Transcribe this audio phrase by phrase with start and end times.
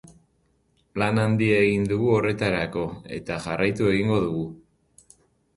[1.01, 2.87] Lan handia egin dugu horretarako,
[3.19, 4.45] eta jarraitu egingo dugu.